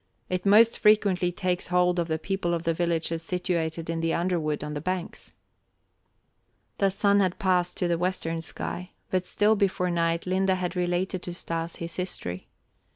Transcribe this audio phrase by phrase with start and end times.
[0.31, 4.63] It most frequently takes hold of the people of the villages situated in the underwood
[4.63, 5.31] on the banks."
[6.79, 11.21] The sun had passed to the western sky, but still before night Linde had related
[11.21, 12.47] to Stas his history.